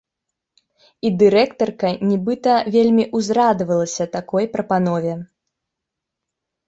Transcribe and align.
І 1.09 1.11
дырэктарка 1.21 1.91
нібыта 2.13 2.53
вельмі 2.77 3.05
ўзрадавалася 3.21 4.11
такой 4.19 4.43
прапанове. 4.57 5.13